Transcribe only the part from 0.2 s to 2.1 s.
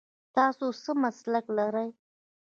تاسو څه مسلک لرئ؟